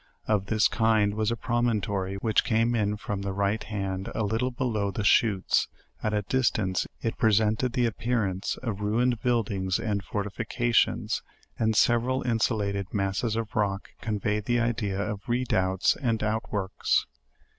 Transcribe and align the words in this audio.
Of 0.27 0.47
this 0.47 0.67
kind 0.67 1.13
was 1.13 1.29
a 1.29 1.35
promontory 1.35 2.15
which 2.15 2.43
came 2.43 2.73
in 2.73 2.97
from 2.97 3.21
the 3.21 3.31
right 3.33 3.61
hand 3.63 4.09
a 4.15 4.23
little 4.23 4.49
below 4.49 4.89
the 4.89 5.03
Chuttes; 5.03 5.67
at 6.01 6.11
a 6.11 6.23
distance 6.23 6.87
it 7.03 7.19
presented 7.19 7.73
the 7.73 7.85
appearance 7.85 8.57
of 8.63 8.81
ruined 8.81 9.21
buildings 9.21 9.77
and 9.77 10.03
fortifications, 10.03 11.21
and 11.59 11.75
several 11.75 12.23
insulated 12.23 12.87
masses 12.91 13.35
of 13.35 13.55
rock, 13.55 13.89
conveyed 14.01 14.45
the 14.45 14.59
idea 14.59 14.99
of 14.99 15.29
re 15.29 15.43
doubts 15.43 15.95
and 15.95 16.23
out 16.23 16.51
works. 16.51 17.05